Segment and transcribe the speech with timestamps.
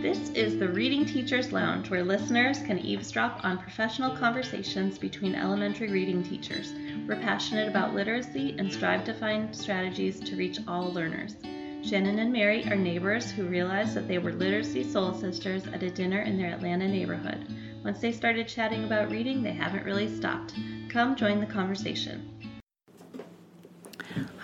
[0.00, 5.90] This is the Reading Teachers Lounge, where listeners can eavesdrop on professional conversations between elementary
[5.90, 6.72] reading teachers.
[7.06, 11.36] We're passionate about literacy and strive to find strategies to reach all learners.
[11.82, 15.90] Shannon and Mary are neighbors who realized that they were literacy soul sisters at a
[15.90, 17.46] dinner in their Atlanta neighborhood.
[17.84, 20.54] Once they started chatting about reading, they haven't really stopped.
[20.88, 22.39] Come join the conversation.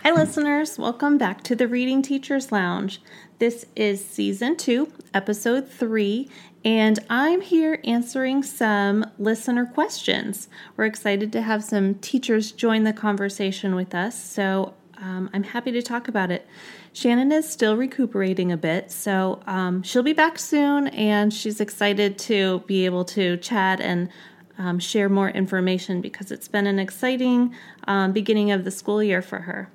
[0.06, 0.78] Hi, listeners.
[0.78, 3.02] Welcome back to the Reading Teachers Lounge.
[3.40, 6.30] This is season two, episode three,
[6.64, 10.48] and I'm here answering some listener questions.
[10.76, 15.72] We're excited to have some teachers join the conversation with us, so um, I'm happy
[15.72, 16.46] to talk about it.
[16.92, 22.16] Shannon is still recuperating a bit, so um, she'll be back soon, and she's excited
[22.20, 24.08] to be able to chat and
[24.56, 27.56] um, share more information because it's been an exciting
[27.88, 29.68] um, beginning of the school year for her.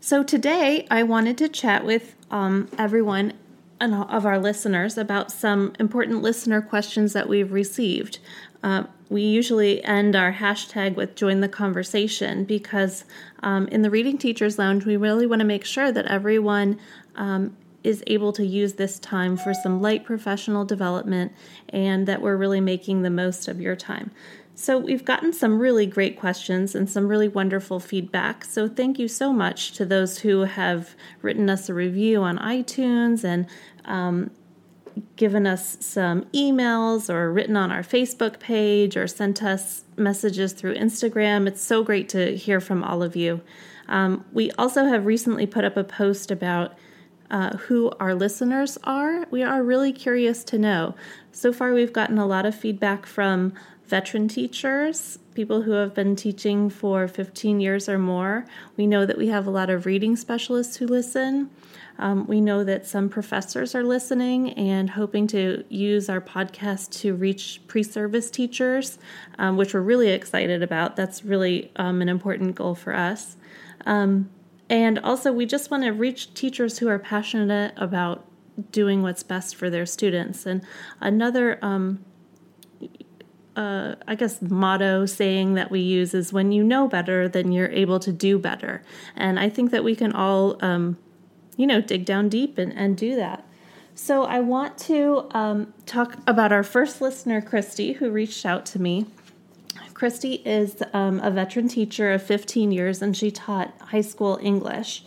[0.00, 3.32] So, today I wanted to chat with um, everyone
[3.80, 8.18] of our listeners about some important listener questions that we've received.
[8.62, 13.04] Uh, we usually end our hashtag with join the conversation because
[13.42, 16.78] um, in the Reading Teachers Lounge, we really want to make sure that everyone
[17.16, 21.32] um, is able to use this time for some light professional development
[21.68, 24.10] and that we're really making the most of your time.
[24.58, 28.42] So, we've gotten some really great questions and some really wonderful feedback.
[28.42, 33.22] So, thank you so much to those who have written us a review on iTunes
[33.22, 33.46] and
[33.84, 34.30] um,
[35.16, 40.74] given us some emails or written on our Facebook page or sent us messages through
[40.74, 41.46] Instagram.
[41.46, 43.42] It's so great to hear from all of you.
[43.88, 46.76] Um, we also have recently put up a post about
[47.30, 49.26] uh, who our listeners are.
[49.30, 50.94] We are really curious to know.
[51.32, 53.52] So far, we've gotten a lot of feedback from
[53.88, 58.44] veteran teachers, people who have been teaching for 15 years or more.
[58.76, 61.50] We know that we have a lot of reading specialists who listen.
[61.98, 67.14] Um, we know that some professors are listening and hoping to use our podcast to
[67.14, 68.98] reach pre service teachers,
[69.38, 70.96] um, which we're really excited about.
[70.96, 73.36] That's really um, an important goal for us.
[73.86, 74.30] Um,
[74.68, 78.26] and also, we just want to reach teachers who are passionate about
[78.72, 80.44] doing what's best for their students.
[80.44, 80.62] And
[81.00, 82.04] another um,
[83.56, 87.70] uh, I guess, motto saying that we use is when you know better, then you're
[87.70, 88.82] able to do better.
[89.16, 90.98] And I think that we can all, um,
[91.56, 93.46] you know, dig down deep and, and do that.
[93.94, 98.78] So I want to um, talk about our first listener, Christy, who reached out to
[98.78, 99.06] me.
[99.94, 105.02] Christy is um, a veteran teacher of 15 years and she taught high school English.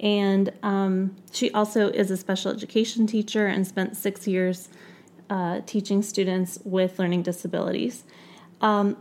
[0.00, 4.68] And um, she also is a special education teacher and spent six years
[5.32, 8.04] uh, teaching students with learning disabilities.
[8.60, 8.98] Um,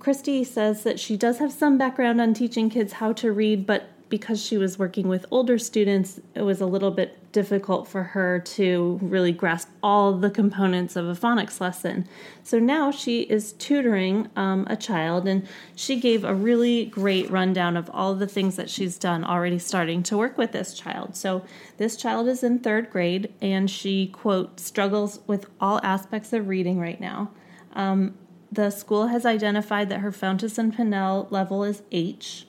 [0.00, 3.90] Christy says that she does have some background on teaching kids how to read, but
[4.14, 8.38] because she was working with older students, it was a little bit difficult for her
[8.38, 12.06] to really grasp all the components of a phonics lesson.
[12.44, 17.76] So now she is tutoring um, a child, and she gave a really great rundown
[17.76, 21.16] of all the things that she's done already starting to work with this child.
[21.16, 21.44] So
[21.76, 26.78] this child is in third grade, and she, quote, struggles with all aspects of reading
[26.78, 27.32] right now.
[27.72, 28.14] Um,
[28.52, 32.46] the school has identified that her Fountas and Pinnell level is H.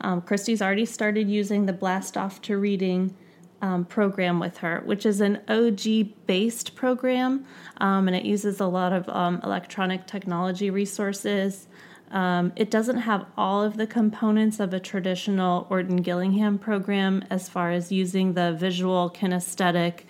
[0.00, 3.14] Um, Christy's already started using the Blast Off to Reading
[3.62, 7.46] um, program with her, which is an OG based program,
[7.78, 11.66] um, and it uses a lot of um, electronic technology resources.
[12.10, 17.48] Um, it doesn't have all of the components of a traditional Orton Gillingham program as
[17.48, 20.02] far as using the visual, kinesthetic,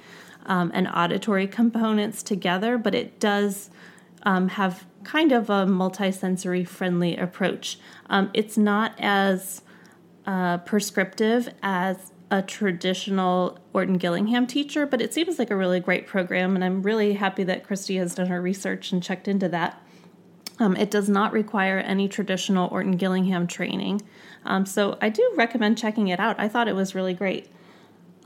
[0.44, 3.70] um, and auditory components together, but it does
[4.24, 7.78] have kind of a multisensory friendly approach.
[8.34, 9.62] it's not as
[10.26, 16.06] uh, prescriptive as a traditional Orton Gillingham teacher, but it seems like a really great
[16.06, 19.80] program, and I'm really happy that Christy has done her research and checked into that.
[20.58, 24.02] Um, it does not require any traditional Orton Gillingham training,
[24.44, 26.40] um, so I do recommend checking it out.
[26.40, 27.48] I thought it was really great.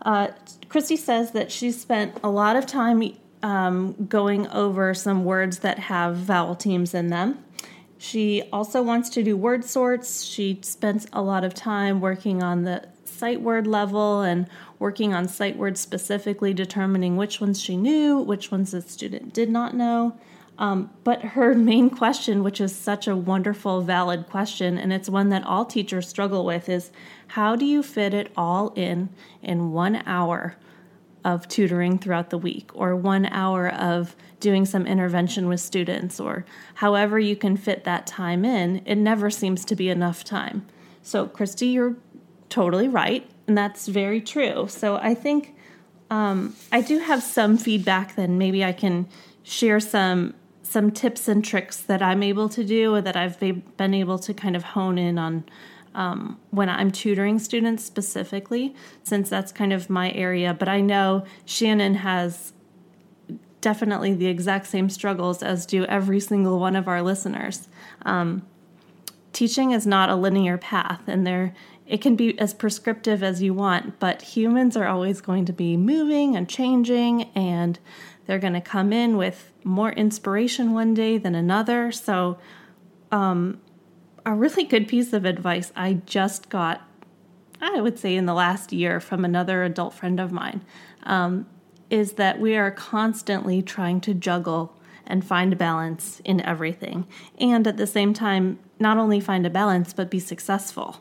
[0.02, 0.28] Uh,
[0.68, 3.02] Christy says that she spent a lot of time
[3.42, 7.44] um, going over some words that have vowel teams in them.
[8.02, 10.22] She also wants to do word sorts.
[10.22, 14.48] She spends a lot of time working on the sight word level and
[14.78, 19.50] working on sight words specifically, determining which ones she knew, which ones the student did
[19.50, 20.18] not know.
[20.56, 25.28] Um, but her main question, which is such a wonderful, valid question, and it's one
[25.28, 26.90] that all teachers struggle with, is
[27.26, 29.10] how do you fit it all in
[29.42, 30.56] in one hour
[31.22, 36.44] of tutoring throughout the week or one hour of doing some intervention with students or
[36.74, 40.66] however you can fit that time in, it never seems to be enough time.
[41.02, 41.96] So, Christy, you're
[42.48, 44.66] totally right, and that's very true.
[44.68, 45.54] So, I think
[46.10, 48.16] um, I do have some feedback.
[48.16, 49.08] Then maybe I can
[49.42, 53.94] share some some tips and tricks that I'm able to do, or that I've been
[53.94, 55.44] able to kind of hone in on
[55.94, 60.54] um, when I'm tutoring students specifically, since that's kind of my area.
[60.54, 62.52] But I know Shannon has
[63.60, 67.68] definitely the exact same struggles as do every single one of our listeners.
[68.02, 68.46] Um,
[69.32, 71.54] teaching is not a linear path, and there
[71.86, 75.76] it can be as prescriptive as you want, but humans are always going to be
[75.76, 77.80] moving and changing, and
[78.26, 81.90] they're going to come in with more inspiration one day than another.
[81.90, 82.38] So,
[83.10, 83.60] um,
[84.24, 86.82] a really good piece of advice I just got,
[87.60, 90.64] I would say, in the last year from another adult friend of mine,
[91.02, 91.46] um,
[91.90, 94.74] is that we are constantly trying to juggle
[95.06, 97.06] and find balance in everything.
[97.38, 100.98] And at the same time, not only find a balance, but be successful.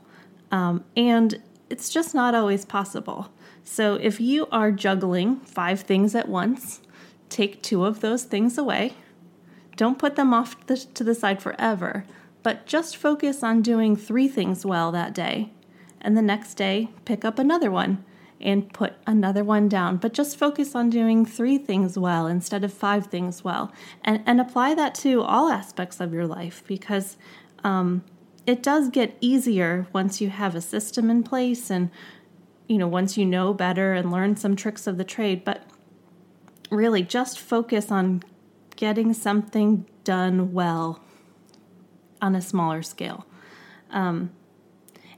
[0.51, 3.29] Um, and it's just not always possible.
[3.63, 6.81] So if you are juggling five things at once,
[7.29, 8.93] take two of those things away.
[9.75, 12.03] Don't put them off the, to the side forever,
[12.41, 15.51] but just focus on doing three things well that day.
[16.01, 18.03] And the next day, pick up another one
[18.41, 19.97] and put another one down.
[19.97, 23.71] But just focus on doing three things well instead of five things well.
[24.03, 27.17] And, and apply that to all aspects of your life because
[27.63, 28.03] um,
[28.45, 31.91] it does get easier once you have a system in place and
[32.67, 35.63] you know once you know better and learn some tricks of the trade but
[36.71, 38.23] really just focus on
[38.75, 40.99] getting something done well
[42.21, 43.25] on a smaller scale
[43.91, 44.31] um,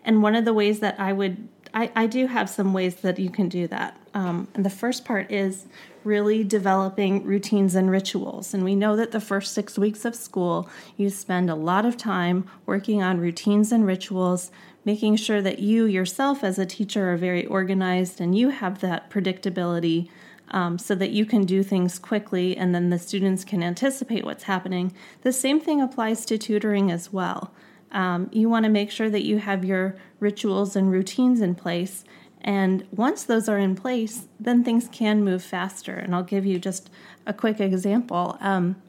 [0.03, 3.19] and one of the ways that i would I, I do have some ways that
[3.19, 3.97] you can do that.
[4.13, 5.67] Um, and the first part is
[6.03, 8.53] really developing routines and rituals.
[8.53, 11.95] And we know that the first six weeks of school, you spend a lot of
[11.95, 14.51] time working on routines and rituals,
[14.83, 19.09] making sure that you yourself as a teacher are very organized and you have that
[19.09, 20.09] predictability.
[20.53, 24.43] Um, so that you can do things quickly and then the students can anticipate what's
[24.43, 24.93] happening.
[25.21, 27.53] The same thing applies to tutoring as well.
[27.91, 32.03] Um, you want to make sure that you have your rituals and routines in place.
[32.41, 35.93] And once those are in place, then things can move faster.
[35.93, 36.89] And I'll give you just
[37.25, 38.37] a quick example.
[38.39, 38.81] Um,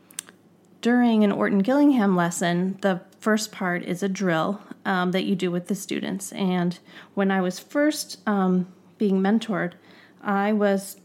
[0.80, 5.50] during an Orton Gillingham lesson, the first part is a drill um, that you do
[5.50, 6.32] with the students.
[6.32, 6.78] And
[7.14, 9.74] when I was first um, being mentored,
[10.22, 10.96] I was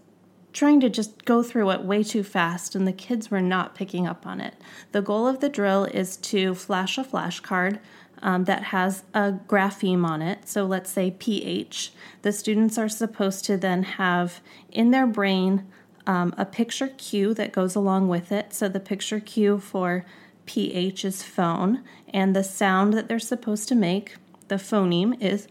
[0.57, 4.07] trying to just go through it way too fast, and the kids were not picking
[4.07, 4.55] up on it.
[4.91, 7.77] The goal of the drill is to flash a flashcard
[8.23, 10.49] um, that has a grapheme on it.
[10.49, 11.91] So let's say pH.
[12.23, 15.67] The students are supposed to then have in their brain
[16.07, 18.51] um, a picture cue that goes along with it.
[18.51, 20.05] So the picture cue for
[20.47, 24.15] pH is phone, and the sound that they're supposed to make,
[24.47, 25.47] the phoneme, is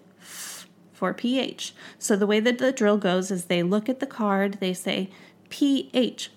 [0.97, 1.75] for pH.
[1.99, 5.11] So the way that the drill goes is they look at the card, they say
[5.51, 6.31] pH,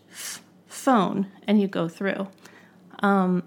[0.67, 2.27] phone, and you go through.
[2.99, 3.43] Um,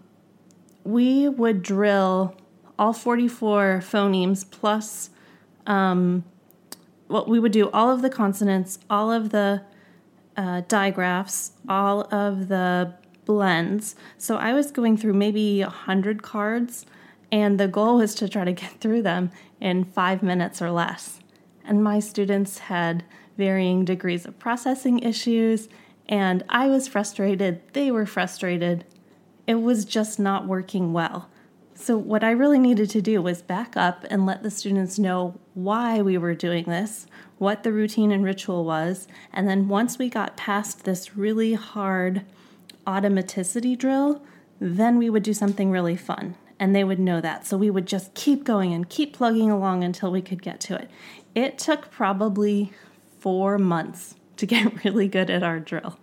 [0.85, 2.35] we would drill
[2.79, 5.11] all 44 phonemes plus
[5.67, 6.25] um,
[7.09, 9.63] what we would do all of the consonants, all of the
[10.35, 12.95] uh, digraphs, all of the
[13.27, 13.95] blends.
[14.17, 16.87] So I was going through maybe 100 cards,
[17.33, 21.19] and the goal was to try to get through them in five minutes or less.
[21.65, 23.05] And my students had
[23.39, 25.69] varying degrees of processing issues,
[26.07, 28.85] and I was frustrated, they were frustrated.
[29.47, 31.31] It was just not working well.
[31.75, 35.41] So, what I really needed to do was back up and let the students know
[35.55, 37.07] why we were doing this,
[37.39, 42.25] what the routine and ritual was, and then once we got past this really hard
[42.87, 44.23] automaticity drill,
[44.61, 47.47] then we would do something really fun and they would know that.
[47.47, 50.77] So we would just keep going and keep plugging along until we could get to
[50.77, 50.91] it.
[51.35, 52.73] It took probably
[53.21, 55.99] four months to get really good at our drill.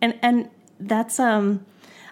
[0.00, 1.64] And and that's um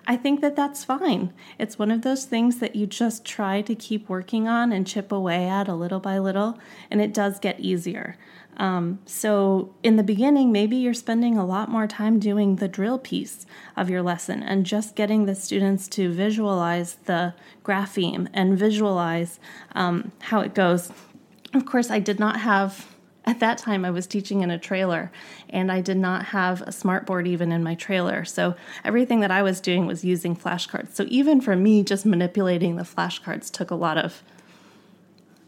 [0.07, 1.33] I think that that's fine.
[1.59, 5.13] It's one of those things that you just try to keep working on and chip
[5.13, 6.59] away at a little by little,
[6.91, 8.17] and it does get easier.
[8.59, 12.99] Um, so, in the beginning, maybe you're spending a lot more time doing the drill
[12.99, 19.41] piece of your lesson and just getting the students to visualize the grapheme and visualize
[19.75, 20.93] um, how it goes.
[21.55, 22.87] Of course, I did not have
[23.25, 25.13] at that time I was teaching in a trailer
[25.49, 28.25] and I did not have a smartboard even in my trailer.
[28.25, 30.95] So everything that I was doing was using flashcards.
[30.95, 34.23] So even for me, just manipulating the flashcards took a lot of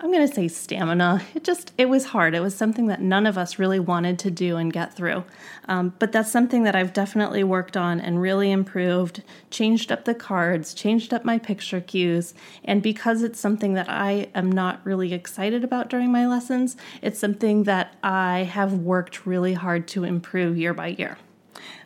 [0.01, 1.23] I'm going to say stamina.
[1.35, 2.35] It just, it was hard.
[2.35, 5.25] It was something that none of us really wanted to do and get through.
[5.67, 10.15] Um, but that's something that I've definitely worked on and really improved, changed up the
[10.15, 12.35] cards, changed up my picture cues.
[12.65, 17.19] And because it's something that I am not really excited about during my lessons, it's
[17.19, 21.19] something that I have worked really hard to improve year by year.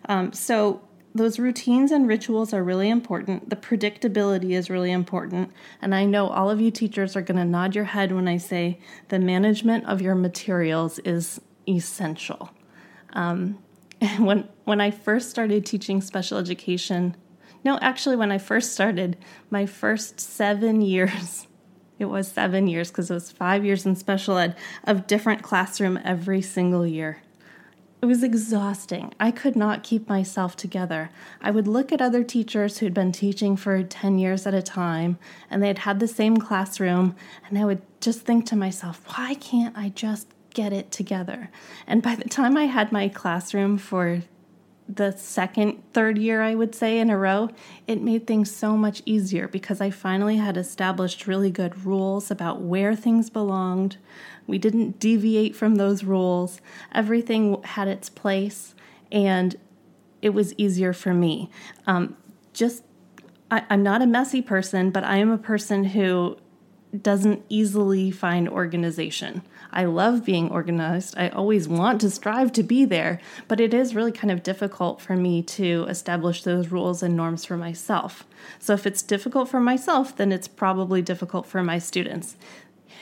[0.09, 0.81] Um, so
[1.15, 3.51] those routines and rituals are really important.
[3.51, 5.51] The predictability is really important.
[5.81, 8.37] And I know all of you teachers are going to nod your head when I
[8.37, 12.51] say the management of your materials is essential.
[13.15, 13.59] Um,
[14.19, 17.17] when, when I first started teaching special education,
[17.65, 19.17] no, actually, when I first started,
[19.51, 21.47] my first seven years,
[21.99, 25.99] it was seven years because it was five years in special ed of different classroom
[26.05, 27.23] every single year.
[28.01, 29.13] It was exhausting.
[29.19, 31.11] I could not keep myself together.
[31.41, 35.19] I would look at other teachers who'd been teaching for 10 years at a time
[35.51, 37.17] and they'd had the same classroom,
[37.49, 41.51] and I would just think to myself, why can't I just get it together?
[41.89, 44.23] And by the time I had my classroom for
[44.89, 47.51] the second, third year, I would say, in a row,
[47.87, 52.63] it made things so much easier because I finally had established really good rules about
[52.63, 53.99] where things belonged.
[54.49, 56.61] We didn't deviate from those rules.
[56.93, 58.75] Everything had its place,
[59.13, 59.55] and
[60.21, 61.51] it was easier for me.
[61.87, 62.17] Um,
[62.53, 62.83] just,
[63.51, 66.39] I, I'm not a messy person, but I am a person who
[67.03, 69.43] doesn't easily find organization.
[69.71, 71.15] I love being organized.
[71.19, 75.03] I always want to strive to be there, but it is really kind of difficult
[75.03, 78.27] for me to establish those rules and norms for myself.
[78.59, 82.37] So if it's difficult for myself, then it's probably difficult for my students.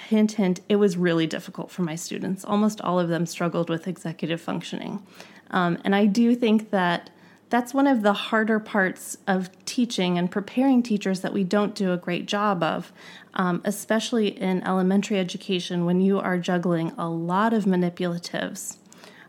[0.08, 2.44] Hint, hint, it was really difficult for my students.
[2.44, 5.04] Almost all of them struggled with executive functioning.
[5.50, 7.10] Um, and I do think that
[7.48, 11.92] that's one of the harder parts of teaching and preparing teachers that we don't do
[11.92, 12.92] a great job of,
[13.34, 18.76] um, especially in elementary education when you are juggling a lot of manipulatives.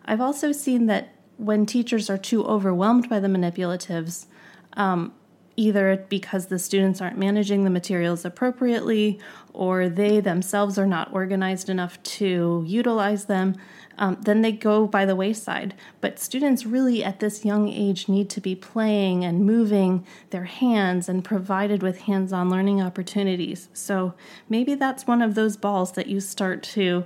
[0.05, 4.25] I've also seen that when teachers are too overwhelmed by the manipulatives,
[4.73, 5.13] um,
[5.55, 9.19] either because the students aren't managing the materials appropriately
[9.57, 13.55] or they themselves are not organized enough to utilize them,
[13.97, 15.73] um, then they go by the wayside.
[15.99, 21.09] But students really at this young age need to be playing and moving their hands
[21.09, 23.67] and provided with hands on learning opportunities.
[23.73, 24.13] So
[24.47, 27.05] maybe that's one of those balls that you start to.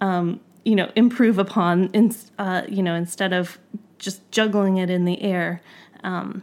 [0.00, 3.58] Um, you know, improve upon, in, uh, you know, instead of
[3.98, 5.60] just juggling it in the air.
[6.02, 6.42] Um,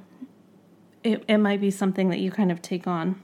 [1.04, 3.20] it, it might be something that you kind of take on.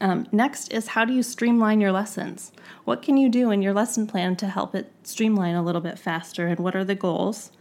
[0.00, 2.52] Um, next is how do you streamline your lessons?
[2.84, 5.98] What can you do in your lesson plan to help it streamline a little bit
[5.98, 7.52] faster, and what are the goals?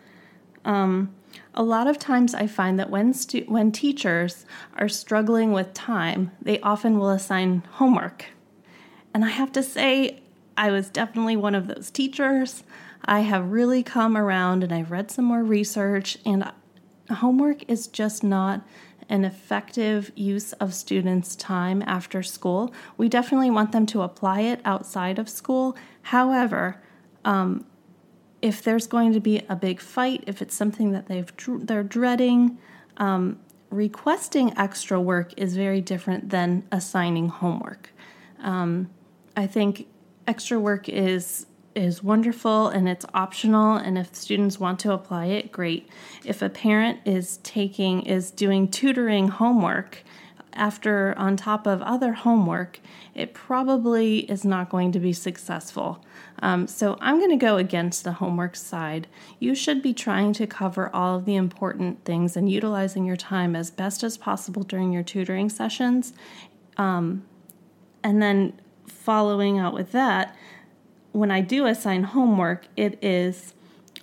[0.65, 1.13] Um,
[1.53, 6.31] a lot of times, I find that when stu- when teachers are struggling with time,
[6.41, 8.25] they often will assign homework.
[9.13, 10.21] And I have to say,
[10.57, 12.63] I was definitely one of those teachers.
[13.05, 16.51] I have really come around and I've read some more research, and
[17.09, 18.65] homework is just not
[19.10, 22.74] an effective use of students' time after school.
[22.98, 25.75] We definitely want them to apply it outside of school.
[26.03, 26.81] However,
[27.25, 27.65] um,
[28.41, 31.31] if there's going to be a big fight, if it's something that they've
[31.65, 32.57] they're dreading,
[32.98, 37.91] um, requesting extra work is very different than assigning homework.
[38.39, 38.89] Um,
[39.36, 39.88] I think
[40.27, 45.51] extra work is is wonderful and it's optional and if students want to apply it
[45.51, 45.89] great.
[46.23, 50.03] If a parent is taking is doing tutoring homework
[50.53, 52.79] after on top of other homework
[53.15, 56.03] it probably is not going to be successful.
[56.39, 59.07] Um, so i'm going to go against the homework side.
[59.39, 63.55] You should be trying to cover all of the important things and utilizing your time
[63.55, 66.13] as best as possible during your tutoring sessions.
[66.77, 67.23] Um,
[68.03, 70.35] and then following out with that
[71.13, 73.53] when I do assign homework, it is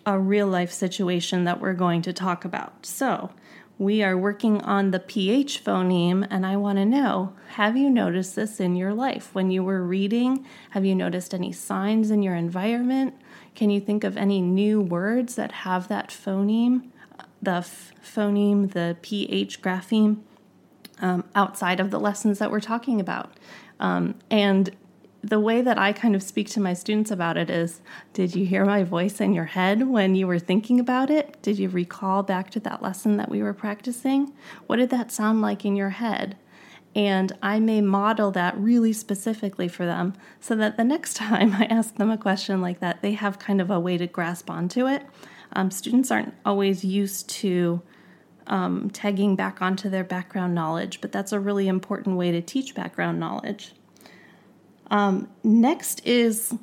[0.07, 2.87] a real life situation that we're going to talk about.
[2.87, 3.31] So,
[3.79, 8.37] we are working on the PH phoneme, and I want to know have you noticed
[8.37, 9.31] this in your life?
[9.35, 13.15] When you were reading, have you noticed any signs in your environment?
[13.55, 16.91] Can you think of any new words that have that phoneme,
[17.41, 20.19] the f- phoneme, the PH grapheme,
[21.01, 23.33] um, outside of the lessons that we're talking about?
[23.81, 24.77] Um, and
[25.23, 27.81] the way that I kind of speak to my students about it is
[28.13, 31.41] Did you hear my voice in your head when you were thinking about it?
[31.43, 34.33] Did you recall back to that lesson that we were practicing?
[34.67, 36.37] What did that sound like in your head?
[36.95, 41.67] And I may model that really specifically for them so that the next time I
[41.67, 44.87] ask them a question like that, they have kind of a way to grasp onto
[44.87, 45.05] it.
[45.53, 47.83] Um, students aren't always used to
[48.47, 52.75] um, tagging back onto their background knowledge, but that's a really important way to teach
[52.75, 53.73] background knowledge.
[54.91, 56.55] Um, next is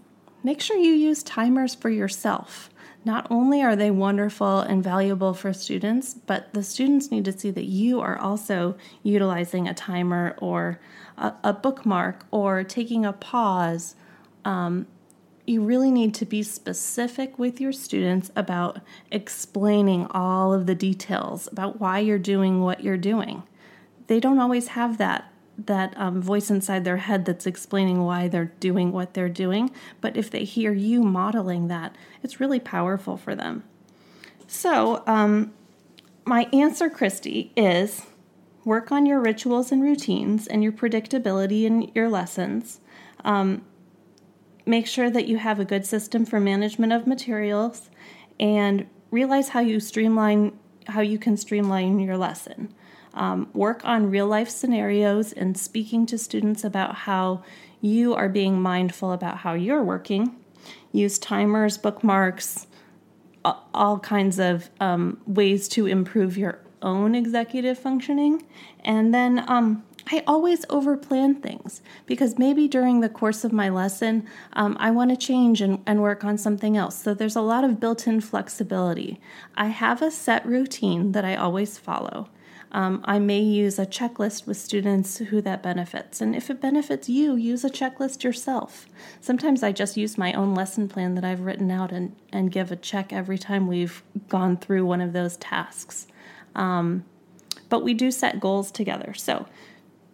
[0.44, 2.70] make sure you use timers for yourself.
[3.06, 7.52] Not only are they wonderful and valuable for students, but the students need to see
[7.52, 10.82] that you are also utilizing a timer or
[11.18, 13.96] a, a bookmark or taking a pause.
[14.44, 14.88] Um,
[15.46, 21.48] you really need to be specific with your students about explaining all of the details
[21.50, 23.44] about why you're doing what you're doing.
[24.08, 28.54] They don't always have that that um, voice inside their head that's explaining why they're
[28.60, 29.72] doing what they're doing.
[30.02, 33.64] But if they hear you modeling that, it's really powerful for them.
[34.48, 35.54] So, um,
[36.26, 38.06] my answer, Christy, is
[38.66, 42.82] work on your rituals and routines and your predictability in your lessons.
[43.24, 43.64] Um,
[44.66, 47.90] make sure that you have a good system for management of materials
[48.40, 52.74] and realize how you streamline how you can streamline your lesson.
[53.18, 57.44] Um, work on real life scenarios and speaking to students about how
[57.82, 60.36] you are being mindful about how you're working.
[60.92, 62.68] Use timers, bookmarks,
[63.74, 68.46] all kinds of um, ways to improve your own executive functioning.
[68.86, 74.28] And then um, I always overplan things because maybe during the course of my lesson,
[74.54, 77.02] um, I want to change and, and work on something else.
[77.02, 79.20] So there's a lot of built in flexibility.
[79.56, 82.30] I have a set routine that I always follow.
[82.72, 86.20] Um, I may use a checklist with students who that benefits.
[86.22, 88.88] And if it benefits you, use a checklist yourself.
[89.22, 92.72] Sometimes I just use my own lesson plan that I've written out and, and give
[92.72, 96.08] a check every time we've gone through one of those tasks.
[96.56, 97.06] Um,
[97.70, 99.14] but we do set goals together.
[99.14, 99.48] So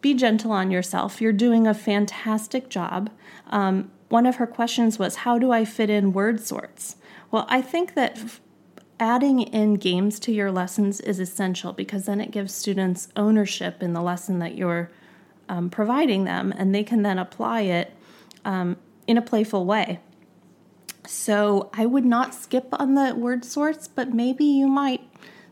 [0.01, 1.21] be gentle on yourself.
[1.21, 3.09] You're doing a fantastic job.
[3.47, 6.97] Um, one of her questions was, How do I fit in word sorts?
[7.31, 8.19] Well, I think that
[8.99, 13.93] adding in games to your lessons is essential because then it gives students ownership in
[13.93, 14.89] the lesson that you're
[15.49, 17.93] um, providing them and they can then apply it
[18.45, 19.99] um, in a playful way.
[21.05, 25.01] So I would not skip on the word sorts, but maybe you might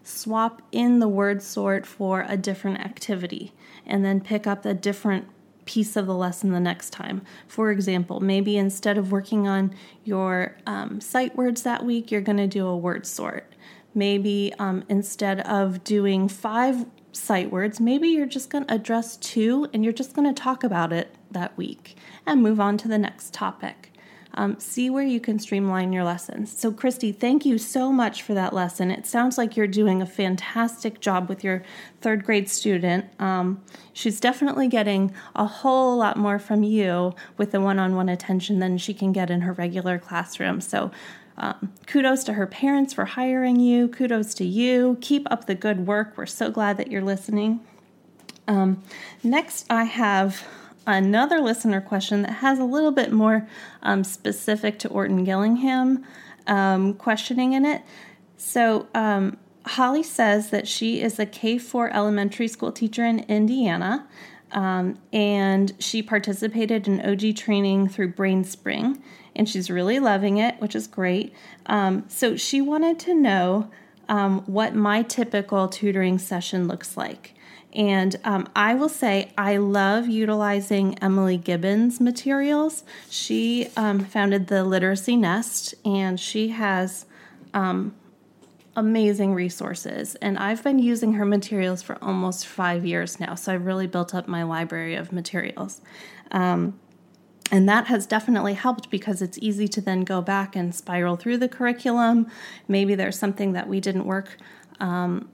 [0.03, 3.53] swap in the word sort for a different activity
[3.85, 5.27] and then pick up a different
[5.65, 7.21] piece of the lesson the next time.
[7.47, 12.37] For example, maybe instead of working on your um, sight words that week, you're going
[12.37, 13.53] to do a word sort.
[13.93, 19.67] Maybe um, instead of doing five sight words, maybe you're just going to address two
[19.73, 22.97] and you're just going to talk about it that week and move on to the
[22.97, 23.90] next topic.
[24.33, 26.57] Um, see where you can streamline your lessons.
[26.57, 28.89] So, Christy, thank you so much for that lesson.
[28.89, 31.63] It sounds like you're doing a fantastic job with your
[31.99, 33.05] third grade student.
[33.19, 33.61] Um,
[33.93, 38.59] she's definitely getting a whole lot more from you with the one on one attention
[38.59, 40.61] than she can get in her regular classroom.
[40.61, 40.91] So,
[41.37, 43.87] um, kudos to her parents for hiring you.
[43.87, 44.97] Kudos to you.
[45.01, 46.13] Keep up the good work.
[46.15, 47.61] We're so glad that you're listening.
[48.47, 48.83] Um,
[49.23, 50.45] next, I have
[50.87, 53.47] another listener question that has a little bit more
[53.81, 56.05] um, specific to Orton Gillingham
[56.47, 57.81] um, questioning in it.
[58.37, 64.07] So, um, Holly says that she is a K 4 elementary school teacher in Indiana.
[64.51, 68.99] Um, and she participated in OG training through BrainSpring,
[69.35, 71.33] and she's really loving it, which is great.
[71.67, 73.71] Um, so she wanted to know
[74.09, 77.33] um, what my typical tutoring session looks like.
[77.73, 82.83] And um, I will say, I love utilizing Emily Gibbons materials.
[83.09, 87.05] She um, founded the Literacy Nest, and she has
[87.53, 87.95] um,
[88.75, 90.15] amazing resources.
[90.15, 94.13] And I've been using her materials for almost five years now, so I've really built
[94.13, 95.81] up my library of materials.
[96.31, 96.79] Um,
[97.51, 101.37] and that has definitely helped because it's easy to then go back and spiral through
[101.37, 102.27] the curriculum.
[102.67, 104.37] Maybe there's something that we didn't work
[104.79, 105.29] um,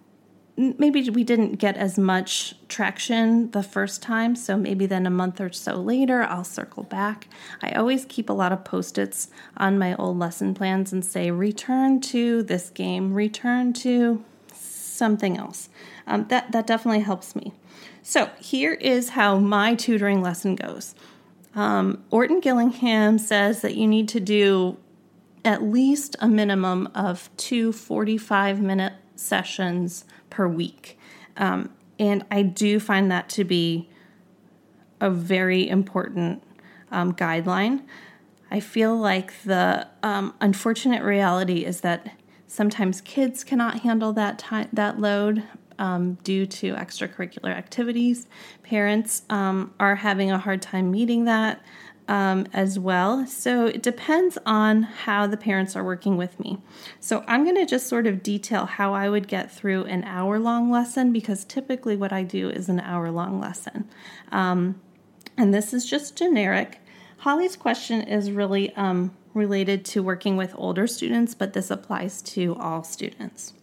[0.57, 5.39] maybe we didn't get as much traction the first time, so maybe then a month
[5.39, 7.27] or so later I'll circle back.
[7.61, 11.29] I always keep a lot of post its on my old lesson plans and say,
[11.29, 15.69] return to this game, return to something else.
[16.07, 17.53] Um, that, that definitely helps me.
[18.01, 20.95] So here is how my tutoring lesson goes.
[21.53, 24.77] Um, Orton Gillingham says that you need to do
[25.47, 30.99] at least a minimum of two 45 minute sessions per week.
[31.37, 33.89] Um, and I do find that to be
[34.99, 36.43] a very important
[36.91, 37.83] um, guideline.
[38.51, 44.67] I feel like the um, unfortunate reality is that sometimes kids cannot handle that time
[44.73, 45.43] that load
[45.79, 48.27] um, due to extracurricular activities.
[48.63, 51.61] Parents um, are having a hard time meeting that
[52.07, 53.25] um, as well.
[53.27, 56.59] So it depends on how the parents are working with me.
[56.99, 60.39] So I'm going to just sort of detail how I would get through an hour
[60.39, 63.89] long lesson because typically what I do is an hour long lesson.
[64.31, 64.81] Um,
[65.37, 66.79] and this is just generic.
[67.17, 72.55] Holly's question is really um, related to working with older students, but this applies to
[72.55, 73.53] all students.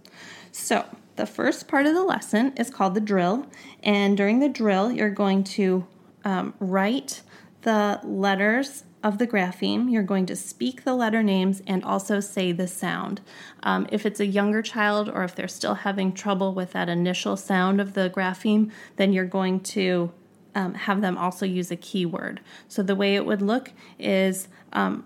[0.52, 0.84] So,
[1.16, 3.46] the first part of the lesson is called the drill,
[3.84, 5.86] and during the drill, you're going to
[6.24, 7.22] um, write
[7.64, 9.92] the letters of the grapheme.
[9.92, 13.20] You're going to speak the letter names and also say the sound.
[13.62, 17.36] Um, if it's a younger child or if they're still having trouble with that initial
[17.36, 20.10] sound of the grapheme, then you're going to
[20.54, 22.40] um, have them also use a keyword.
[22.68, 25.04] So the way it would look is um,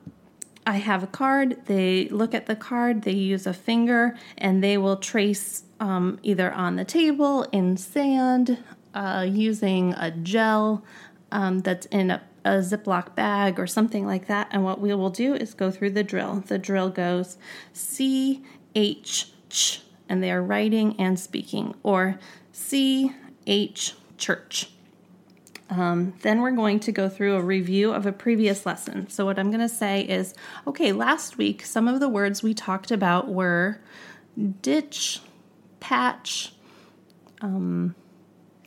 [0.66, 4.77] I have a card, they look at the card, they use a finger, and they
[4.77, 8.59] will trace um, either on the table, in sand,
[8.94, 10.85] uh, using a gel
[11.33, 14.49] um, that's in a, a Ziploc bag or something like that.
[14.51, 16.43] And what we will do is go through the drill.
[16.47, 17.37] The drill goes
[17.73, 18.43] C
[18.75, 22.19] H ch, and they are writing and speaking, or
[22.53, 23.13] C
[23.47, 24.71] H church.
[25.71, 29.11] Um, then we're going to go through a review of a previous lesson.
[29.11, 30.35] So, what I'm going to say is
[30.67, 33.81] okay, last week, some of the words we talked about were
[34.63, 35.21] ditch,
[35.81, 36.55] patch,
[37.43, 37.95] um,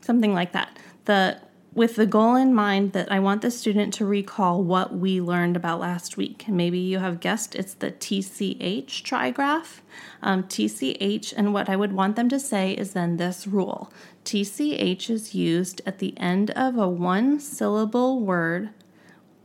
[0.02, 0.78] something like that.
[1.06, 1.41] The
[1.73, 5.55] with the goal in mind that I want the student to recall what we learned
[5.55, 6.45] about last week.
[6.47, 9.79] Maybe you have guessed it's the TCH trigraph.
[10.21, 13.91] Um, TCH, and what I would want them to say is then this rule
[14.25, 18.69] TCH is used at the end of a one syllable word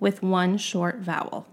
[0.00, 1.46] with one short vowel.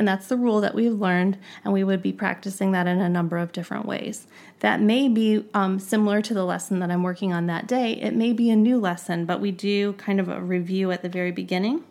[0.00, 3.08] And that's the rule that we've learned, and we would be practicing that in a
[3.10, 4.26] number of different ways.
[4.60, 7.92] That may be um, similar to the lesson that I'm working on that day.
[7.92, 11.10] It may be a new lesson, but we do kind of a review at the
[11.10, 11.84] very beginning.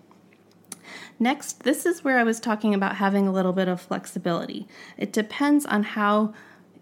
[1.19, 4.67] Next, this is where I was talking about having a little bit of flexibility.
[4.98, 6.34] It depends on how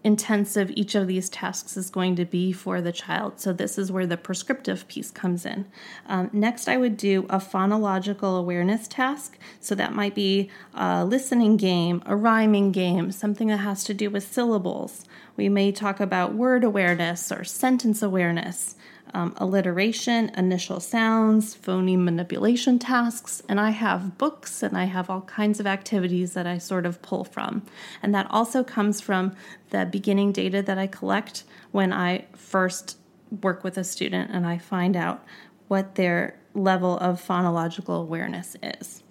[0.04, 3.40] intensive each of these tasks is going to be for the child.
[3.40, 5.66] So, this is where the prescriptive piece comes in.
[6.06, 9.38] Um, next, I would do a phonological awareness task.
[9.60, 14.10] So, that might be a listening game, a rhyming game, something that has to do
[14.10, 15.04] with syllables.
[15.36, 18.76] We may talk about word awareness or sentence awareness
[19.14, 25.22] um, alliteration, initial sounds, phoneme manipulation tasks, and I have books and I have all
[25.22, 27.62] kinds of activities that I sort of pull from.
[28.02, 29.34] And that also comes from
[29.70, 32.98] the beginning data that I collect when I first
[33.42, 35.24] work with a student and I find out
[35.68, 39.02] what their level of phonological awareness is.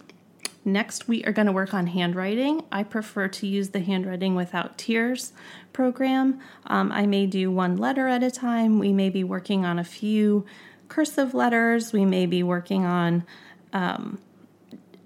[0.68, 2.62] Next, we are going to work on handwriting.
[2.74, 5.32] I prefer to use the handwriting without tears
[5.72, 6.42] program.
[6.66, 8.78] Um, I may do one letter at a time.
[8.78, 10.46] We may be working on a few
[10.90, 11.94] cursive letters.
[11.94, 13.24] We may be working on
[13.72, 14.20] um,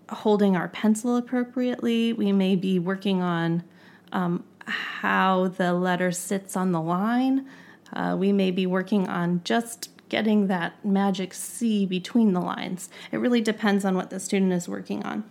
[0.09, 2.11] holding our pencil appropriately.
[2.11, 3.63] We may be working on
[4.11, 7.47] um, how the letter sits on the line.
[7.93, 12.89] Uh, we may be working on just getting that magic C between the lines.
[13.11, 15.23] It really depends on what the student is working on.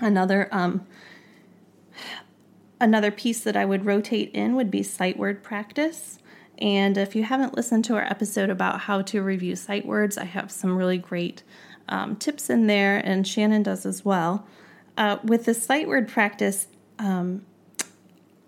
[0.00, 0.86] Another um,
[2.80, 6.18] another piece that I would rotate in would be sight word practice.
[6.58, 10.24] And if you haven't listened to our episode about how to review sight words, I
[10.24, 11.42] have some really great
[11.88, 14.46] um, tips in there, and Shannon does as well.
[14.96, 17.44] Uh, with the sight word practice, um,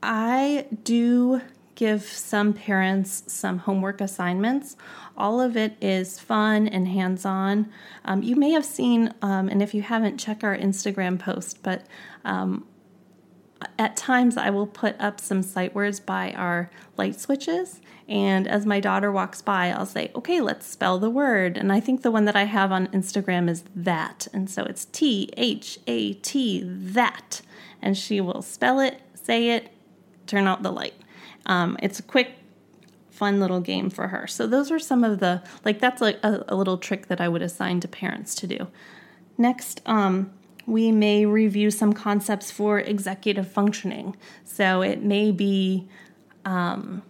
[0.02, 1.40] I do
[1.74, 4.76] give some parents some homework assignments.
[5.16, 7.70] All of it is fun and hands on.
[8.04, 11.86] Um, you may have seen, um, and if you haven't, check our Instagram post, but
[12.24, 12.66] um,
[13.78, 17.80] at times I will put up some sight words by our light switches.
[18.08, 21.56] And as my daughter walks by, I'll say, okay, let's spell the word.
[21.56, 24.26] And I think the one that I have on Instagram is that.
[24.32, 27.42] And so it's T H A T, that.
[27.80, 29.72] And she will spell it, say it,
[30.26, 30.94] turn out the light.
[31.46, 32.34] Um, it's a quick,
[33.10, 34.26] fun little game for her.
[34.26, 37.28] So those are some of the, like, that's like a, a little trick that I
[37.28, 38.68] would assign to parents to do.
[39.38, 40.32] Next, um,
[40.66, 44.16] we may review some concepts for executive functioning.
[44.44, 45.88] So it may be
[46.44, 47.02] um,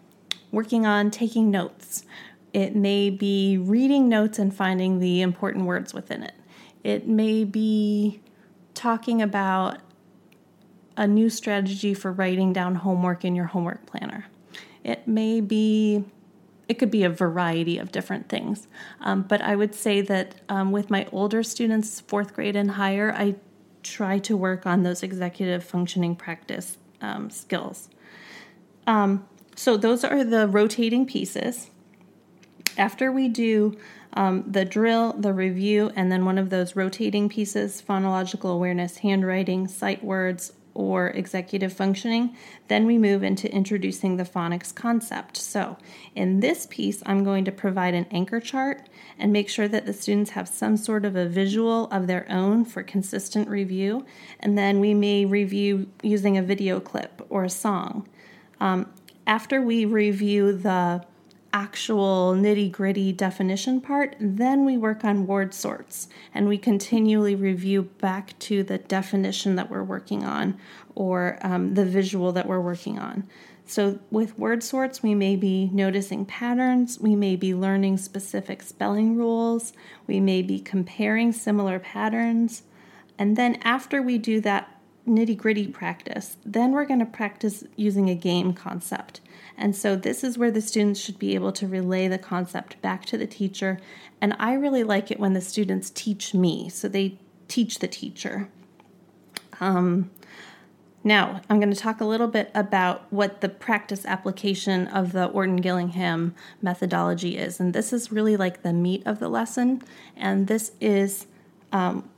[0.51, 2.05] working on taking notes,
[2.53, 6.35] it may be reading notes and finding the important words within it,
[6.85, 8.21] it may be
[8.75, 9.79] talking about
[10.97, 14.27] a new strategy for writing down homework in your homework planner.
[14.85, 16.05] It may be,
[16.69, 18.67] it could be a variety of different things.
[19.01, 23.15] Um, but I would say that um, with my older students, fourth grade and higher,
[23.17, 23.37] I
[23.83, 27.89] try to work on those executive functioning practice um, skills.
[28.87, 31.71] Um, so those are the rotating pieces.
[32.79, 33.77] After we do
[34.15, 39.69] um, the drill, the review, and then one of those rotating pieces phonological awareness, handwriting,
[39.69, 42.37] sight words, or executive functioning,
[42.69, 45.37] then we move into introducing the phonics concept.
[45.37, 45.77] So,
[46.15, 49.93] in this piece, I'm going to provide an anchor chart and make sure that the
[49.93, 54.05] students have some sort of a visual of their own for consistent review.
[54.41, 58.09] And then we may review using a video clip or a song.
[58.61, 58.93] Um,
[59.27, 61.05] after we review the
[61.53, 67.83] actual nitty gritty definition part, then we work on word sorts and we continually review
[67.83, 70.59] back to the definition that we're working on
[70.95, 73.29] or um, the visual that we're working on.
[73.65, 79.17] So, with word sorts, we may be noticing patterns, we may be learning specific spelling
[79.17, 79.73] rules,
[80.07, 82.65] we may be comparing similar patterns.
[83.19, 88.11] And then, after we do that nitty gritty practice, then we're going to practice using
[88.11, 89.21] a game concept.
[89.57, 93.05] And so this is where the students should be able to relay the concept back
[93.07, 93.79] to the teacher.
[94.21, 98.49] And I really like it when the students teach me, so they teach the teacher.
[99.61, 100.11] Um,
[101.05, 105.27] now, I'm going to talk a little bit about what the practice application of the
[105.27, 107.59] Orton Gillingham methodology is.
[107.59, 109.83] And this is really like the meat of the lesson.
[110.17, 111.27] And this is
[111.73, 112.09] um,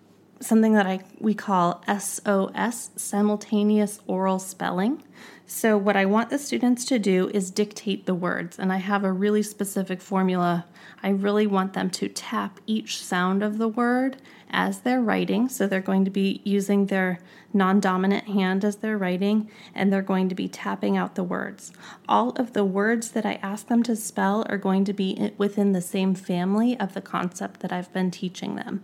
[0.40, 5.02] something that I we call SOS, simultaneous oral spelling.
[5.46, 9.04] So what I want the students to do is dictate the words, and I have
[9.04, 10.64] a really specific formula.
[11.02, 14.16] I really want them to tap each sound of the word
[14.50, 15.50] as they're writing.
[15.50, 17.18] So they're going to be using their
[17.52, 21.72] non-dominant hand as they're writing, and they're going to be tapping out the words.
[22.08, 25.72] All of the words that I ask them to spell are going to be within
[25.72, 28.82] the same family of the concept that I've been teaching them.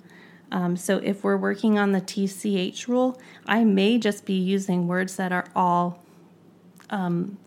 [0.53, 5.17] Um, so if we're working on the TCH rule, I may just be using words
[5.17, 6.03] that are all
[6.91, 7.39] um,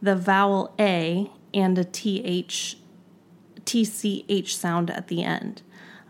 [0.00, 2.76] the vowel A and a TH,
[3.64, 5.62] TCH sound at the end.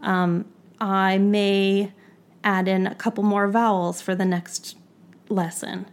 [0.03, 0.47] Um,
[0.81, 1.93] I may
[2.45, 4.77] add in a couple more vowels for the next
[5.29, 5.87] lesson.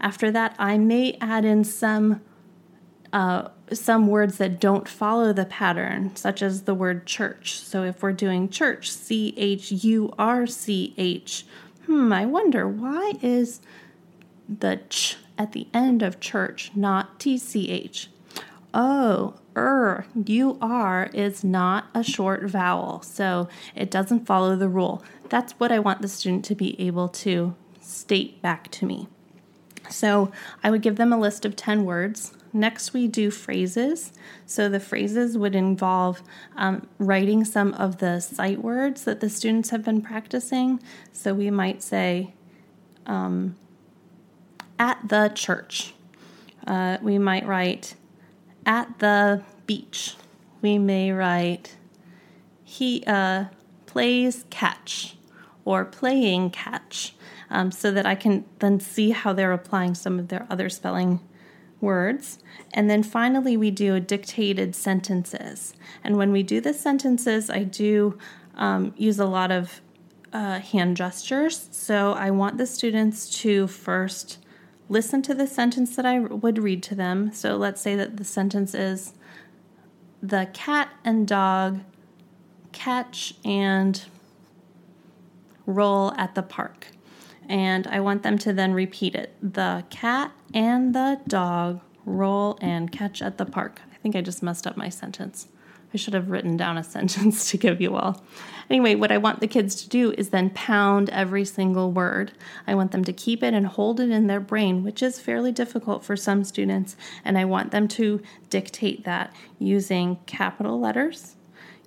[0.00, 2.20] After that, I may add in some
[3.12, 7.60] uh, some words that don't follow the pattern, such as the word church.
[7.60, 11.46] So if we're doing church, C H U R C H,
[11.86, 13.60] hmm, I wonder why is
[14.48, 18.08] the ch at the end of church not T C H?
[18.72, 25.02] Oh, er, U R is not a short vowel, so it doesn't follow the rule.
[25.28, 29.08] That's what I want the student to be able to state back to me.
[29.90, 32.32] So I would give them a list of 10 words.
[32.52, 34.12] Next, we do phrases.
[34.46, 36.22] So the phrases would involve
[36.56, 40.80] um, writing some of the sight words that the students have been practicing.
[41.12, 42.32] So we might say,
[43.06, 43.56] um,
[44.78, 45.94] at the church.
[46.66, 47.94] Uh, we might write,
[48.66, 50.16] at the beach.
[50.62, 51.76] We may write,
[52.62, 53.46] he uh,
[53.86, 55.16] plays catch
[55.64, 57.14] or playing catch
[57.50, 61.20] um, so that I can then see how they're applying some of their other spelling
[61.80, 62.38] words.
[62.72, 65.74] And then finally, we do dictated sentences.
[66.02, 68.18] And when we do the sentences, I do
[68.56, 69.80] um, use a lot of
[70.32, 71.68] uh, hand gestures.
[71.70, 74.38] So I want the students to first
[74.88, 77.32] listen to the sentence that I would read to them.
[77.32, 79.14] So let's say that the sentence is
[80.22, 81.80] The cat and dog
[82.72, 84.02] catch and
[85.66, 86.88] roll at the park
[87.48, 89.34] and I want them to then repeat it.
[89.42, 93.80] The cat and the dog roll and catch at the park.
[93.92, 95.48] I think I just messed up my sentence.
[95.94, 98.22] I should have written down a sentence to give you all.
[98.68, 102.32] Anyway, what I want the kids to do is then pound every single word.
[102.66, 105.52] I want them to keep it and hold it in their brain, which is fairly
[105.52, 111.36] difficult for some students, and I want them to dictate that using capital letters,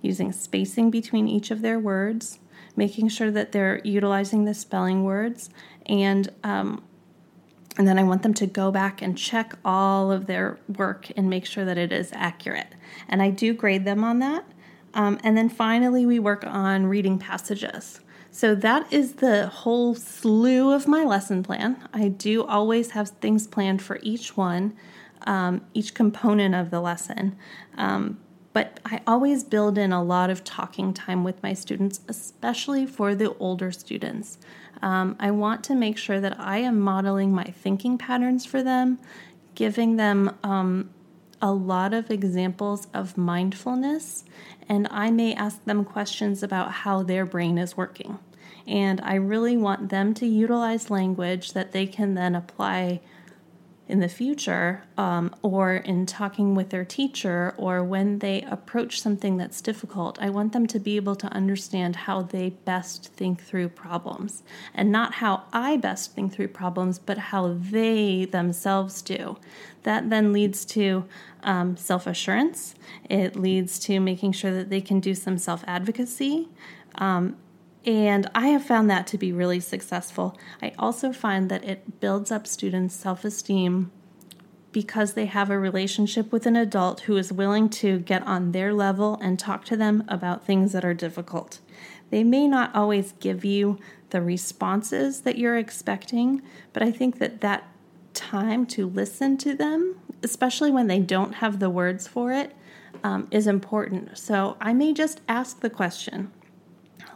[0.01, 2.39] using spacing between each of their words,
[2.75, 5.49] making sure that they're utilizing the spelling words
[5.87, 6.83] and um,
[7.77, 11.29] and then I want them to go back and check all of their work and
[11.29, 12.73] make sure that it is accurate.
[13.07, 14.45] And I do grade them on that.
[14.93, 17.99] Um, and then finally, we work on reading passages.
[18.31, 21.87] So that is the whole slew of my lesson plan.
[21.93, 24.75] I do always have things planned for each one,
[25.25, 27.35] um, each component of the lesson.
[27.77, 28.19] Um,
[28.53, 33.13] but I always build in a lot of talking time with my students, especially for
[33.13, 34.39] the older students.
[34.81, 38.99] Um, I want to make sure that I am modeling my thinking patterns for them,
[39.55, 40.89] giving them um,
[41.41, 44.23] a lot of examples of mindfulness,
[44.67, 48.19] and I may ask them questions about how their brain is working.
[48.65, 52.99] And I really want them to utilize language that they can then apply
[53.89, 59.37] in the future um, or in talking with their teacher or when they approach something
[59.37, 63.69] that's difficult, I want them to be able to understand how they best think through
[63.69, 69.37] problems and not how I best think through problems, but how they themselves do.
[69.83, 71.05] That then leads to
[71.43, 72.75] um, self assurance,
[73.09, 76.49] it leads to making sure that they can do some self advocacy.
[76.95, 77.37] Um,
[77.87, 80.37] and I have found that to be really successful.
[80.61, 83.91] I also find that it builds up students' self esteem
[84.73, 88.73] because they have a relationship with an adult who is willing to get on their
[88.73, 91.61] level and talk to them about things that are difficult.
[92.09, 96.41] They may not always give you the responses that you're expecting,
[96.73, 97.69] but I think that that
[98.13, 102.53] time to listen to them, especially when they don't have the words for it,
[103.03, 104.17] um, is important.
[104.17, 106.31] So I may just ask the question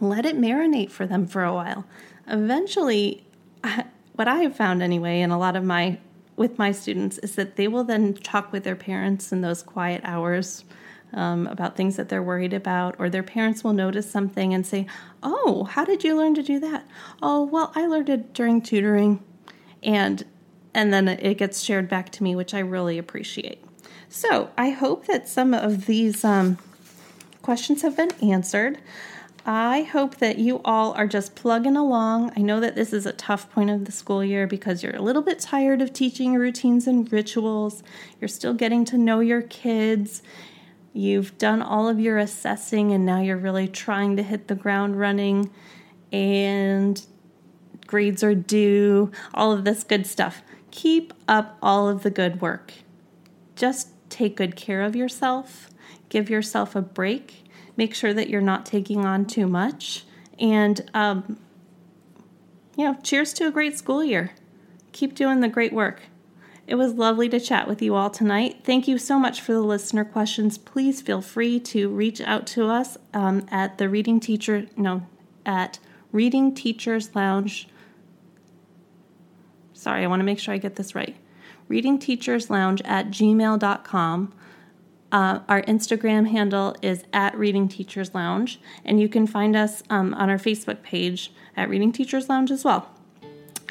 [0.02, 1.86] let it marinate for them for a while.
[2.26, 3.24] Eventually,
[4.14, 5.98] what I have found anyway, in a lot of my
[6.36, 10.00] with my students, is that they will then talk with their parents in those quiet
[10.04, 10.64] hours
[11.12, 14.86] um, about things that they're worried about, or their parents will notice something and say,
[15.22, 16.84] "Oh, how did you learn to do that?"
[17.22, 19.22] "Oh, well, I learned it during tutoring,"
[19.82, 20.24] and
[20.74, 23.62] and then it gets shared back to me, which I really appreciate.
[24.08, 26.58] So I hope that some of these um,
[27.42, 28.78] questions have been answered.
[29.44, 32.32] I hope that you all are just plugging along.
[32.36, 35.02] I know that this is a tough point of the school year because you're a
[35.02, 37.82] little bit tired of teaching routines and rituals.
[38.20, 40.22] You're still getting to know your kids.
[40.92, 45.00] You've done all of your assessing and now you're really trying to hit the ground
[45.00, 45.50] running
[46.12, 47.04] and
[47.88, 50.42] grades are due, all of this good stuff.
[50.70, 52.74] Keep up all of the good work.
[53.56, 55.68] Just take good care of yourself.
[56.10, 57.41] Give yourself a break
[57.76, 60.04] make sure that you're not taking on too much.
[60.38, 61.38] And, um,
[62.76, 64.32] you know, cheers to a great school year.
[64.92, 66.02] Keep doing the great work.
[66.66, 68.60] It was lovely to chat with you all tonight.
[68.64, 70.58] Thank you so much for the listener questions.
[70.58, 75.06] Please feel free to reach out to us um, at the Reading Teacher, no,
[75.44, 75.78] at
[76.12, 77.68] Reading Teachers Lounge.
[79.72, 81.16] Sorry, I want to make sure I get this right.
[81.68, 84.32] Reading Teachers Lounge at gmail.com
[85.12, 90.14] uh, our Instagram handle is at Reading Teachers Lounge, and you can find us um,
[90.14, 92.88] on our Facebook page at Reading Teachers Lounge as well.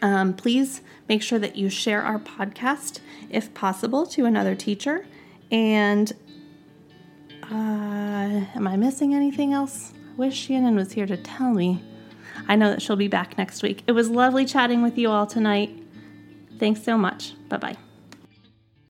[0.04, 3.00] Um, please make sure that you share our podcast,
[3.30, 5.06] if possible, to another teacher.
[5.52, 6.14] And
[7.44, 9.94] uh, am I missing anything else?
[9.96, 11.84] I wish Shannon was here to tell me.
[12.48, 13.84] I know that she'll be back next week.
[13.88, 15.72] It was lovely chatting with you all tonight.
[16.60, 17.34] Thanks so much.
[17.50, 17.91] Bye bye.